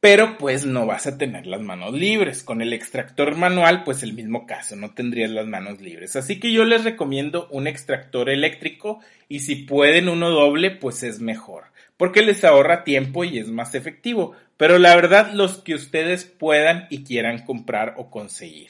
pero 0.04 0.37
pues 0.37 0.66
no 0.66 0.84
vas 0.84 1.06
a 1.06 1.16
tener 1.16 1.46
las 1.46 1.62
manos 1.62 1.94
libres. 1.94 2.42
Con 2.42 2.61
el 2.61 2.75
extractor 2.75 3.37
manual, 3.37 3.84
pues 3.84 4.02
el 4.02 4.12
mismo 4.12 4.46
caso, 4.46 4.76
no 4.76 4.90
tendrías 4.90 5.30
las 5.30 5.46
manos 5.46 5.80
libres. 5.80 6.14
Así 6.14 6.38
que 6.38 6.52
yo 6.52 6.66
les 6.66 6.84
recomiendo 6.84 7.49
un 7.50 7.66
extractor 7.66 8.28
eléctrico 8.28 9.00
y 9.30 9.40
si 9.40 9.56
pueden 9.56 10.11
uno 10.11 10.28
doble, 10.28 10.73
pues 10.73 11.02
es 11.04 11.20
mejor, 11.20 11.64
porque 11.96 12.20
les 12.20 12.44
ahorra 12.44 12.84
tiempo 12.84 13.25
y 13.25 13.38
es 13.38 13.49
más 13.49 13.75
efectivo. 13.75 14.37
Pero 14.58 14.78
la 14.78 14.94
verdad, 14.94 15.32
los 15.32 15.62
que 15.62 15.75
ustedes 15.75 16.26
puedan 16.26 16.87
y 16.90 17.02
quieran 17.04 17.42
comprar 17.46 17.94
o 17.96 18.11
conseguir. 18.11 18.68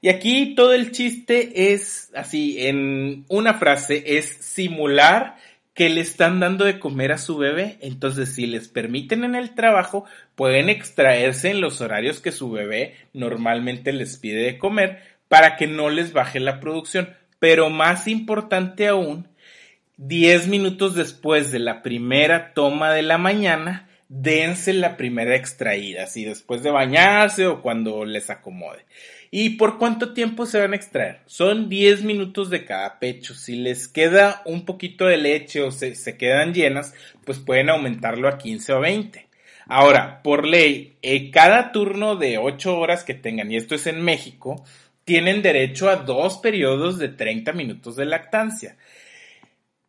Y 0.00 0.08
aquí 0.08 0.56
todo 0.56 0.72
el 0.72 0.90
chiste 0.90 1.72
es 1.74 2.10
así, 2.12 2.66
en 2.66 3.24
una 3.28 3.54
frase, 3.54 4.02
es 4.18 4.26
simular 4.40 5.36
que 5.76 5.90
le 5.90 6.00
están 6.00 6.40
dando 6.40 6.64
de 6.64 6.78
comer 6.78 7.12
a 7.12 7.18
su 7.18 7.36
bebé. 7.36 7.76
Entonces, 7.82 8.34
si 8.34 8.46
les 8.46 8.66
permiten 8.66 9.24
en 9.24 9.34
el 9.34 9.54
trabajo, 9.54 10.06
pueden 10.34 10.70
extraerse 10.70 11.50
en 11.50 11.60
los 11.60 11.82
horarios 11.82 12.18
que 12.18 12.32
su 12.32 12.50
bebé 12.50 12.94
normalmente 13.12 13.92
les 13.92 14.16
pide 14.16 14.42
de 14.42 14.58
comer 14.58 15.02
para 15.28 15.56
que 15.56 15.66
no 15.66 15.90
les 15.90 16.14
baje 16.14 16.40
la 16.40 16.60
producción. 16.60 17.10
Pero 17.38 17.68
más 17.68 18.08
importante 18.08 18.88
aún, 18.88 19.28
10 19.98 20.48
minutos 20.48 20.94
después 20.94 21.52
de 21.52 21.58
la 21.58 21.82
primera 21.82 22.54
toma 22.54 22.94
de 22.94 23.02
la 23.02 23.18
mañana, 23.18 23.86
dense 24.08 24.72
la 24.72 24.96
primera 24.96 25.34
extraída, 25.34 26.04
así 26.04 26.24
después 26.24 26.62
de 26.62 26.70
bañarse 26.70 27.46
o 27.46 27.62
cuando 27.62 28.04
les 28.04 28.30
acomode. 28.30 28.84
¿Y 29.30 29.50
por 29.50 29.78
cuánto 29.78 30.14
tiempo 30.14 30.46
se 30.46 30.60
van 30.60 30.72
a 30.72 30.76
extraer? 30.76 31.20
Son 31.26 31.68
10 31.68 32.04
minutos 32.04 32.48
de 32.48 32.64
cada 32.64 32.98
pecho. 32.98 33.34
Si 33.34 33.56
les 33.56 33.88
queda 33.88 34.42
un 34.44 34.64
poquito 34.64 35.06
de 35.06 35.16
leche 35.16 35.62
o 35.62 35.70
se, 35.72 36.16
quedan 36.16 36.54
llenas, 36.54 36.94
pues 37.24 37.38
pueden 37.38 37.68
aumentarlo 37.68 38.28
a 38.28 38.38
15 38.38 38.72
o 38.72 38.80
20. 38.80 39.26
Ahora, 39.66 40.22
por 40.22 40.46
ley, 40.46 40.96
eh, 41.02 41.30
cada 41.32 41.72
turno 41.72 42.14
de 42.14 42.38
8 42.38 42.78
horas 42.78 43.02
que 43.02 43.14
tengan, 43.14 43.50
y 43.50 43.56
esto 43.56 43.74
es 43.74 43.88
en 43.88 44.00
México, 44.00 44.64
tienen 45.04 45.42
derecho 45.42 45.88
a 45.88 45.96
dos 45.96 46.38
periodos 46.38 46.98
de 46.98 47.08
30 47.08 47.52
minutos 47.52 47.96
de 47.96 48.06
lactancia. 48.06 48.76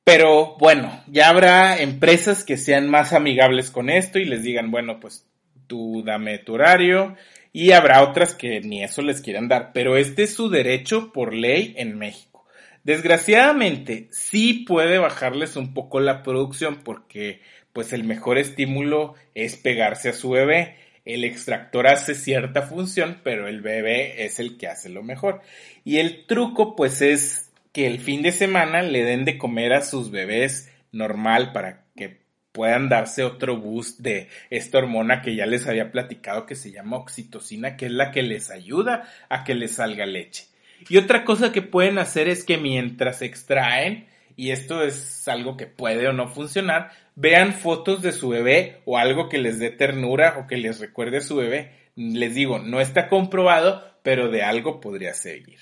Pero 0.08 0.56
bueno, 0.58 1.04
ya 1.08 1.28
habrá 1.28 1.82
empresas 1.82 2.46
que 2.46 2.56
sean 2.56 2.90
más 2.90 3.12
amigables 3.12 3.72
con 3.72 3.90
esto 3.90 4.20
y 4.20 4.24
les 4.24 4.42
digan, 4.42 4.72
bueno, 4.72 5.02
pues 5.02 5.28
tú 5.68 6.02
dame 6.06 6.38
tu 6.38 6.54
horario, 6.54 7.18
y 7.52 7.72
habrá 7.72 8.02
otras 8.02 8.34
que 8.34 8.62
ni 8.62 8.82
eso 8.86 9.02
les 9.02 9.20
quieran 9.20 9.50
dar, 9.50 9.74
pero 9.74 9.98
este 9.98 10.24
es 10.24 10.34
su 10.34 10.50
derecho 10.50 11.12
por 11.12 11.34
ley 11.34 11.74
en 11.76 11.98
México. 11.98 12.46
Desgraciadamente, 12.86 14.08
sí 14.12 14.64
puede 14.66 14.98
bajarles 14.98 15.58
un 15.58 15.74
poco 15.74 16.00
la 16.00 16.24
producción 16.24 16.84
porque 16.86 17.42
pues 17.74 17.92
el 17.92 18.06
mejor 18.06 18.38
estímulo 18.38 19.16
es 19.36 19.58
pegarse 19.58 20.08
a 20.08 20.14
su 20.14 20.30
bebé. 20.30 20.78
El 21.04 21.26
extractor 21.26 21.86
hace 21.86 22.16
cierta 22.16 22.62
función, 22.62 23.20
pero 23.26 23.50
el 23.50 23.60
bebé 23.60 24.24
es 24.24 24.40
el 24.40 24.58
que 24.58 24.68
hace 24.68 24.88
lo 24.88 25.04
mejor. 25.04 25.42
Y 25.84 25.98
el 25.98 26.26
truco 26.28 26.78
pues 26.78 27.02
es 27.02 27.47
que 27.78 27.86
el 27.86 28.00
fin 28.00 28.24
de 28.24 28.32
semana 28.32 28.82
le 28.82 29.04
den 29.04 29.24
de 29.24 29.38
comer 29.38 29.72
a 29.72 29.84
sus 29.84 30.10
bebés 30.10 30.74
normal 30.92 31.52
para 31.54 31.86
que 31.96 32.22
puedan 32.52 32.90
darse 32.90 33.24
otro 33.24 33.58
boost 33.58 34.00
de 34.00 34.30
esta 34.50 34.80
hormona 34.80 35.22
que 35.22 35.36
ya 35.36 35.46
les 35.46 35.68
había 35.68 35.92
platicado 35.92 36.48
que 36.48 36.56
se 36.56 36.72
llama 36.72 36.98
oxitocina, 36.98 37.78
que 37.78 37.86
es 37.86 37.92
la 37.92 38.10
que 38.10 38.24
les 38.24 38.50
ayuda 38.50 39.08
a 39.30 39.44
que 39.44 39.54
les 39.54 39.74
salga 39.74 40.08
leche. 40.08 40.46
Y 40.90 40.98
otra 40.98 41.24
cosa 41.24 41.52
que 41.52 41.62
pueden 41.62 42.00
hacer 42.00 42.28
es 42.30 42.44
que 42.44 42.58
mientras 42.58 43.22
extraen, 43.22 44.08
y 44.36 44.50
esto 44.50 44.82
es 44.82 45.28
algo 45.28 45.56
que 45.56 45.68
puede 45.68 46.08
o 46.08 46.14
no 46.14 46.30
funcionar, 46.30 46.90
vean 47.14 47.54
fotos 47.54 48.02
de 48.02 48.12
su 48.12 48.30
bebé 48.30 48.82
o 48.86 48.98
algo 48.98 49.30
que 49.30 49.38
les 49.38 49.60
dé 49.60 49.70
ternura 49.70 50.40
o 50.40 50.48
que 50.48 50.58
les 50.58 50.80
recuerde 50.80 51.18
a 51.18 51.22
su 51.22 51.36
bebé. 51.36 51.74
Les 51.96 52.34
digo, 52.34 52.58
no 52.58 52.82
está 52.82 53.08
comprobado, 53.08 53.84
pero 54.02 54.32
de 54.32 54.42
algo 54.42 54.82
podría 54.82 55.14
seguir. 55.14 55.60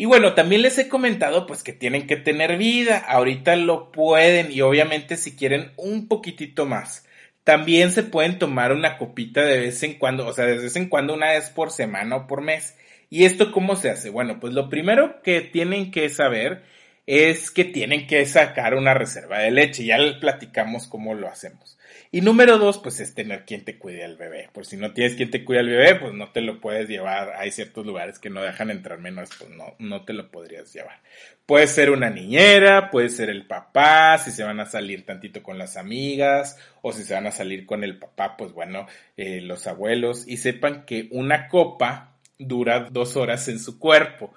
Y 0.00 0.04
bueno, 0.04 0.34
también 0.34 0.62
les 0.62 0.78
he 0.78 0.88
comentado 0.88 1.44
pues 1.44 1.64
que 1.64 1.72
tienen 1.72 2.06
que 2.06 2.16
tener 2.16 2.56
vida, 2.56 2.98
ahorita 2.98 3.56
lo 3.56 3.90
pueden 3.90 4.52
y 4.52 4.60
obviamente 4.60 5.16
si 5.16 5.34
quieren 5.34 5.72
un 5.76 6.06
poquitito 6.06 6.66
más. 6.66 7.04
También 7.42 7.90
se 7.90 8.04
pueden 8.04 8.38
tomar 8.38 8.72
una 8.72 8.96
copita 8.96 9.42
de 9.42 9.58
vez 9.58 9.82
en 9.82 9.94
cuando, 9.94 10.24
o 10.28 10.32
sea, 10.32 10.46
de 10.46 10.56
vez 10.56 10.76
en 10.76 10.88
cuando 10.88 11.14
una 11.14 11.32
vez 11.32 11.50
por 11.50 11.72
semana 11.72 12.14
o 12.14 12.26
por 12.28 12.42
mes. 12.42 12.76
¿Y 13.10 13.24
esto 13.24 13.50
cómo 13.50 13.74
se 13.74 13.90
hace? 13.90 14.10
Bueno, 14.10 14.38
pues 14.38 14.54
lo 14.54 14.68
primero 14.68 15.20
que 15.22 15.40
tienen 15.40 15.90
que 15.90 16.08
saber 16.10 16.62
es 17.08 17.50
que 17.50 17.64
tienen 17.64 18.06
que 18.06 18.26
sacar 18.26 18.74
una 18.74 18.92
reserva 18.92 19.38
de 19.38 19.50
leche. 19.50 19.82
Ya 19.82 19.96
platicamos 20.20 20.86
cómo 20.86 21.14
lo 21.14 21.26
hacemos. 21.26 21.78
Y 22.12 22.20
número 22.20 22.58
dos, 22.58 22.76
pues 22.76 23.00
es 23.00 23.14
tener 23.14 23.46
quien 23.46 23.64
te 23.64 23.78
cuide 23.78 24.04
al 24.04 24.16
bebé. 24.16 24.50
Por 24.52 24.66
si 24.66 24.76
no 24.76 24.92
tienes 24.92 25.14
quien 25.14 25.30
te 25.30 25.42
cuide 25.42 25.60
al 25.60 25.70
bebé, 25.70 25.94
pues 25.94 26.12
no 26.12 26.32
te 26.32 26.42
lo 26.42 26.60
puedes 26.60 26.86
llevar. 26.86 27.32
Hay 27.38 27.50
ciertos 27.50 27.86
lugares 27.86 28.18
que 28.18 28.28
no 28.28 28.42
dejan 28.42 28.70
entrar 28.70 28.98
menos, 28.98 29.30
pues 29.38 29.50
no, 29.50 29.74
no 29.78 30.04
te 30.04 30.12
lo 30.12 30.30
podrías 30.30 30.70
llevar. 30.74 31.00
Puede 31.46 31.66
ser 31.66 31.90
una 31.90 32.10
niñera, 32.10 32.90
puede 32.90 33.08
ser 33.08 33.30
el 33.30 33.46
papá, 33.46 34.18
si 34.18 34.30
se 34.30 34.44
van 34.44 34.60
a 34.60 34.66
salir 34.66 35.06
tantito 35.06 35.42
con 35.42 35.56
las 35.56 35.78
amigas, 35.78 36.58
o 36.82 36.92
si 36.92 37.04
se 37.04 37.14
van 37.14 37.26
a 37.26 37.32
salir 37.32 37.64
con 37.64 37.84
el 37.84 37.98
papá, 37.98 38.36
pues 38.36 38.52
bueno, 38.52 38.86
eh, 39.16 39.40
los 39.40 39.66
abuelos. 39.66 40.28
Y 40.28 40.36
sepan 40.36 40.84
que 40.84 41.08
una 41.10 41.48
copa 41.48 42.18
dura 42.38 42.88
dos 42.90 43.16
horas 43.16 43.48
en 43.48 43.58
su 43.58 43.78
cuerpo. 43.78 44.34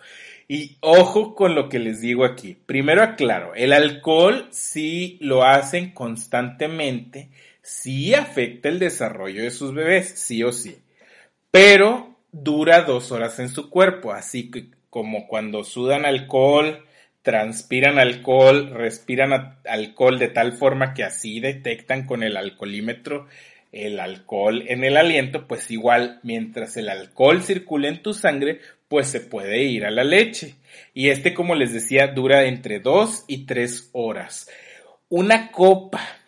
Y 0.51 0.77
ojo 0.81 1.33
con 1.33 1.55
lo 1.55 1.69
que 1.69 1.79
les 1.79 2.01
digo 2.01 2.25
aquí. 2.25 2.57
Primero 2.65 3.03
aclaro, 3.03 3.53
el 3.55 3.71
alcohol 3.71 4.47
sí 4.51 5.17
lo 5.21 5.43
hacen 5.43 5.91
constantemente 5.91 7.29
sí 7.61 8.13
afecta 8.13 8.69
el 8.69 8.79
desarrollo 8.79 9.43
de 9.43 9.51
sus 9.51 9.73
bebés, 9.73 10.09
sí 10.09 10.43
o 10.43 10.51
sí, 10.51 10.77
pero 11.51 12.17
dura 12.31 12.81
dos 12.81 13.11
horas 13.11 13.39
en 13.39 13.49
su 13.49 13.69
cuerpo, 13.69 14.11
así 14.11 14.49
que 14.49 14.69
como 14.89 15.27
cuando 15.27 15.63
sudan 15.63 16.05
alcohol, 16.05 16.85
transpiran 17.21 17.99
alcohol, 17.99 18.71
respiran 18.71 19.59
alcohol 19.65 20.19
de 20.19 20.27
tal 20.27 20.53
forma 20.53 20.93
que 20.93 21.03
así 21.03 21.39
detectan 21.39 22.05
con 22.05 22.23
el 22.23 22.35
alcoholímetro 22.35 23.27
el 23.71 23.99
alcohol 23.99 24.63
en 24.67 24.83
el 24.83 24.97
aliento, 24.97 25.47
pues 25.47 25.69
igual 25.71 26.19
mientras 26.23 26.77
el 26.77 26.89
alcohol 26.89 27.43
circule 27.43 27.87
en 27.87 28.01
tu 28.01 28.13
sangre, 28.13 28.59
pues 28.87 29.07
se 29.07 29.21
puede 29.21 29.63
ir 29.63 29.85
a 29.85 29.91
la 29.91 30.03
leche. 30.03 30.55
Y 30.93 31.09
este, 31.09 31.33
como 31.33 31.55
les 31.55 31.73
decía, 31.73 32.07
dura 32.07 32.45
entre 32.45 32.79
dos 32.79 33.23
y 33.27 33.45
tres 33.45 33.89
horas. 33.93 34.49
Una 35.09 35.51
copa 35.51 36.21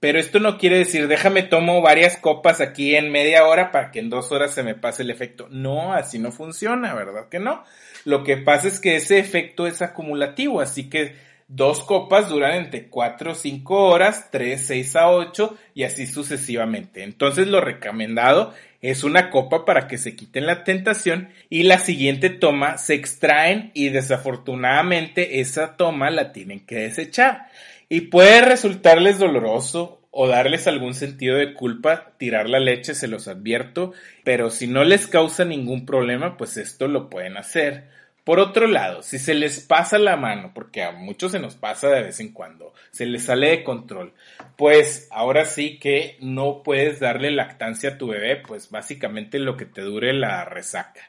pero 0.00 0.18
esto 0.18 0.40
no 0.40 0.56
quiere 0.56 0.78
decir, 0.78 1.08
déjame 1.08 1.42
tomo 1.42 1.82
varias 1.82 2.16
copas 2.16 2.62
aquí 2.62 2.96
en 2.96 3.12
media 3.12 3.44
hora 3.44 3.70
para 3.70 3.90
que 3.90 3.98
en 3.98 4.08
dos 4.08 4.32
horas 4.32 4.54
se 4.54 4.62
me 4.62 4.74
pase 4.74 5.02
el 5.02 5.10
efecto. 5.10 5.46
No, 5.50 5.92
así 5.92 6.18
no 6.18 6.32
funciona, 6.32 6.94
¿verdad 6.94 7.28
que 7.28 7.38
no? 7.38 7.62
Lo 8.06 8.24
que 8.24 8.38
pasa 8.38 8.68
es 8.68 8.80
que 8.80 8.96
ese 8.96 9.18
efecto 9.18 9.66
es 9.66 9.82
acumulativo, 9.82 10.62
así 10.62 10.88
que 10.88 11.16
dos 11.50 11.82
copas 11.82 12.28
duran 12.28 12.52
entre 12.52 12.86
cuatro 12.86 13.32
o 13.32 13.34
cinco 13.34 13.88
horas, 13.88 14.28
tres, 14.30 14.66
seis 14.66 14.94
a 14.94 15.10
ocho 15.10 15.58
y 15.74 15.82
así 15.82 16.06
sucesivamente. 16.06 17.02
Entonces 17.02 17.48
lo 17.48 17.60
recomendado 17.60 18.54
es 18.80 19.02
una 19.02 19.30
copa 19.30 19.64
para 19.64 19.88
que 19.88 19.98
se 19.98 20.14
quiten 20.14 20.46
la 20.46 20.62
tentación 20.62 21.30
y 21.50 21.64
la 21.64 21.80
siguiente 21.80 22.30
toma 22.30 22.78
se 22.78 22.94
extraen 22.94 23.72
y 23.74 23.88
desafortunadamente 23.88 25.40
esa 25.40 25.76
toma 25.76 26.10
la 26.10 26.32
tienen 26.32 26.60
que 26.60 26.76
desechar. 26.76 27.48
Y 27.88 28.02
puede 28.02 28.42
resultarles 28.42 29.18
doloroso 29.18 30.00
o 30.12 30.28
darles 30.28 30.68
algún 30.68 30.94
sentido 30.94 31.36
de 31.36 31.52
culpa 31.52 32.12
tirar 32.16 32.48
la 32.48 32.60
leche, 32.60 32.94
se 32.94 33.08
los 33.08 33.26
advierto, 33.26 33.92
pero 34.22 34.50
si 34.50 34.68
no 34.68 34.84
les 34.84 35.08
causa 35.08 35.44
ningún 35.44 35.84
problema, 35.84 36.36
pues 36.36 36.56
esto 36.56 36.86
lo 36.86 37.10
pueden 37.10 37.36
hacer. 37.36 37.88
Por 38.30 38.38
otro 38.38 38.68
lado, 38.68 39.02
si 39.02 39.18
se 39.18 39.34
les 39.34 39.58
pasa 39.58 39.98
la 39.98 40.16
mano, 40.16 40.52
porque 40.54 40.84
a 40.84 40.92
muchos 40.92 41.32
se 41.32 41.40
nos 41.40 41.56
pasa 41.56 41.88
de 41.88 42.02
vez 42.02 42.20
en 42.20 42.32
cuando, 42.32 42.72
se 42.92 43.04
les 43.04 43.24
sale 43.24 43.48
de 43.48 43.64
control, 43.64 44.12
pues 44.56 45.08
ahora 45.10 45.44
sí 45.44 45.80
que 45.80 46.16
no 46.20 46.62
puedes 46.62 47.00
darle 47.00 47.32
lactancia 47.32 47.90
a 47.90 47.98
tu 47.98 48.06
bebé, 48.06 48.36
pues 48.36 48.70
básicamente 48.70 49.40
lo 49.40 49.56
que 49.56 49.64
te 49.64 49.80
dure 49.80 50.12
la 50.12 50.44
resaca. 50.44 51.00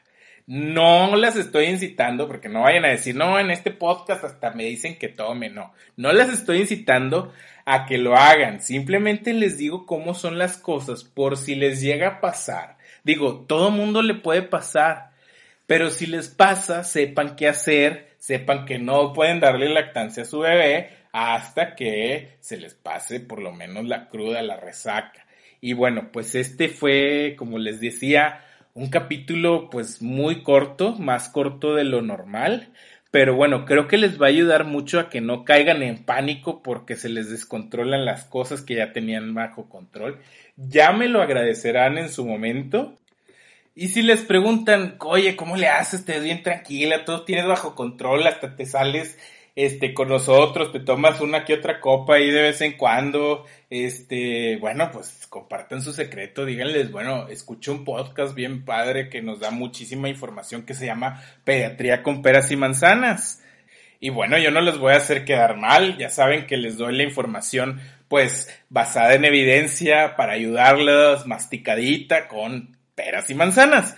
No 0.48 1.14
las 1.14 1.36
estoy 1.36 1.66
incitando 1.66 2.26
porque 2.26 2.48
no 2.48 2.62
vayan 2.62 2.86
a 2.86 2.90
decir, 2.90 3.14
no, 3.14 3.38
en 3.38 3.52
este 3.52 3.70
podcast 3.70 4.24
hasta 4.24 4.50
me 4.50 4.64
dicen 4.64 4.98
que 4.98 5.06
tome, 5.06 5.48
no. 5.48 5.74
No 5.96 6.12
las 6.12 6.28
estoy 6.28 6.62
incitando 6.62 7.32
a 7.64 7.86
que 7.86 7.98
lo 7.98 8.16
hagan. 8.16 8.60
Simplemente 8.60 9.32
les 9.32 9.58
digo 9.58 9.86
cómo 9.86 10.14
son 10.14 10.38
las 10.38 10.56
cosas 10.56 11.04
por 11.04 11.36
si 11.36 11.54
les 11.54 11.80
llega 11.80 12.08
a 12.08 12.20
pasar. 12.20 12.78
Digo, 13.04 13.44
todo 13.46 13.70
mundo 13.70 14.02
le 14.02 14.14
puede 14.14 14.42
pasar. 14.42 15.11
Pero 15.72 15.88
si 15.88 16.04
les 16.04 16.28
pasa, 16.28 16.84
sepan 16.84 17.34
qué 17.34 17.48
hacer, 17.48 18.08
sepan 18.18 18.66
que 18.66 18.78
no 18.78 19.14
pueden 19.14 19.40
darle 19.40 19.70
lactancia 19.70 20.24
a 20.24 20.26
su 20.26 20.40
bebé 20.40 20.90
hasta 21.12 21.74
que 21.74 22.36
se 22.40 22.58
les 22.58 22.74
pase 22.74 23.20
por 23.20 23.40
lo 23.40 23.52
menos 23.52 23.86
la 23.86 24.10
cruda, 24.10 24.42
la 24.42 24.58
resaca. 24.58 25.24
Y 25.62 25.72
bueno, 25.72 26.10
pues 26.12 26.34
este 26.34 26.68
fue, 26.68 27.36
como 27.38 27.56
les 27.56 27.80
decía, 27.80 28.44
un 28.74 28.90
capítulo 28.90 29.70
pues 29.70 30.02
muy 30.02 30.42
corto, 30.42 30.94
más 30.96 31.30
corto 31.30 31.74
de 31.74 31.84
lo 31.84 32.02
normal, 32.02 32.68
pero 33.10 33.34
bueno, 33.34 33.64
creo 33.64 33.88
que 33.88 33.96
les 33.96 34.20
va 34.20 34.26
a 34.26 34.28
ayudar 34.28 34.64
mucho 34.64 35.00
a 35.00 35.08
que 35.08 35.22
no 35.22 35.46
caigan 35.46 35.82
en 35.82 36.04
pánico 36.04 36.62
porque 36.62 36.96
se 36.96 37.08
les 37.08 37.30
descontrolan 37.30 38.04
las 38.04 38.26
cosas 38.26 38.60
que 38.60 38.74
ya 38.74 38.92
tenían 38.92 39.32
bajo 39.32 39.70
control. 39.70 40.20
Ya 40.58 40.92
me 40.92 41.08
lo 41.08 41.22
agradecerán 41.22 41.96
en 41.96 42.10
su 42.10 42.26
momento. 42.26 42.98
Y 43.74 43.88
si 43.88 44.02
les 44.02 44.20
preguntan, 44.22 44.96
oye, 45.00 45.34
¿cómo 45.34 45.56
le 45.56 45.68
haces? 45.68 46.04
Te 46.04 46.12
ves 46.12 46.24
bien 46.24 46.42
tranquila, 46.42 47.04
todo 47.04 47.24
tienes 47.24 47.46
bajo 47.46 47.74
control, 47.74 48.26
hasta 48.26 48.54
te 48.54 48.66
sales 48.66 49.18
este, 49.54 49.94
con 49.94 50.08
nosotros, 50.08 50.72
te 50.72 50.80
tomas 50.80 51.20
una 51.20 51.44
que 51.44 51.54
otra 51.54 51.80
copa 51.80 52.16
ahí 52.16 52.30
de 52.30 52.42
vez 52.42 52.60
en 52.60 52.72
cuando, 52.76 53.46
este, 53.70 54.56
bueno, 54.56 54.90
pues 54.92 55.26
compartan 55.28 55.82
su 55.82 55.92
secreto, 55.92 56.44
díganles, 56.44 56.90
bueno, 56.90 57.28
escucho 57.28 57.72
un 57.72 57.84
podcast 57.84 58.34
bien 58.34 58.64
padre 58.64 59.08
que 59.08 59.22
nos 59.22 59.40
da 59.40 59.50
muchísima 59.50 60.08
información 60.08 60.64
que 60.64 60.74
se 60.74 60.86
llama 60.86 61.22
Pediatría 61.44 62.02
con 62.02 62.22
peras 62.22 62.50
y 62.50 62.56
manzanas. 62.56 63.42
Y 64.00 64.10
bueno, 64.10 64.36
yo 64.36 64.50
no 64.50 64.60
les 64.60 64.78
voy 64.78 64.92
a 64.92 64.96
hacer 64.96 65.24
quedar 65.24 65.56
mal, 65.56 65.96
ya 65.96 66.10
saben 66.10 66.46
que 66.46 66.56
les 66.56 66.76
doy 66.76 66.96
la 66.96 67.04
información 67.04 67.80
pues 68.08 68.48
basada 68.68 69.14
en 69.14 69.24
evidencia 69.24 70.16
para 70.16 70.32
ayudarlos 70.32 71.26
masticadita 71.26 72.28
con 72.28 72.76
peras 72.94 73.30
y 73.30 73.34
manzanas. 73.34 73.96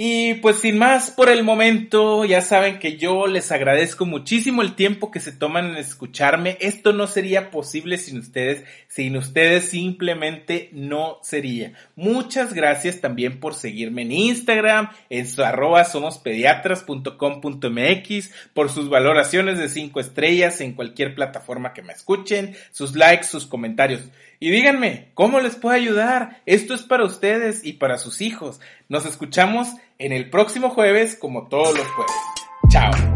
Y 0.00 0.34
pues 0.34 0.60
sin 0.60 0.78
más 0.78 1.10
por 1.10 1.28
el 1.28 1.42
momento, 1.42 2.24
ya 2.24 2.40
saben 2.40 2.78
que 2.78 2.98
yo 2.98 3.26
les 3.26 3.50
agradezco 3.50 4.06
muchísimo 4.06 4.62
el 4.62 4.76
tiempo 4.76 5.10
que 5.10 5.18
se 5.18 5.32
toman 5.32 5.70
en 5.70 5.76
escucharme. 5.76 6.56
Esto 6.60 6.92
no 6.92 7.08
sería 7.08 7.50
posible 7.50 7.98
sin 7.98 8.20
ustedes, 8.20 8.62
sin 8.86 9.16
ustedes 9.16 9.70
simplemente 9.70 10.68
no 10.70 11.18
sería. 11.24 11.72
Muchas 11.96 12.54
gracias 12.54 13.00
también 13.00 13.40
por 13.40 13.56
seguirme 13.56 14.02
en 14.02 14.12
Instagram, 14.12 14.90
en 15.10 15.26
su 15.26 15.42
arroba 15.42 15.84
somospediatras.com.mx, 15.84 18.30
por 18.54 18.70
sus 18.70 18.88
valoraciones 18.88 19.58
de 19.58 19.68
cinco 19.68 19.98
estrellas 19.98 20.60
en 20.60 20.74
cualquier 20.74 21.16
plataforma 21.16 21.72
que 21.72 21.82
me 21.82 21.92
escuchen, 21.92 22.54
sus 22.70 22.94
likes, 22.94 23.24
sus 23.24 23.46
comentarios. 23.46 24.02
Y 24.40 24.50
díganme, 24.50 25.10
¿cómo 25.14 25.40
les 25.40 25.56
puedo 25.56 25.74
ayudar? 25.74 26.42
Esto 26.46 26.74
es 26.74 26.82
para 26.82 27.04
ustedes 27.04 27.64
y 27.64 27.74
para 27.74 27.98
sus 27.98 28.20
hijos. 28.20 28.60
Nos 28.88 29.04
escuchamos 29.04 29.68
en 29.98 30.12
el 30.12 30.30
próximo 30.30 30.70
jueves 30.70 31.16
como 31.16 31.48
todos 31.48 31.76
los 31.76 31.86
jueves. 31.88 32.14
Chao. 32.70 33.07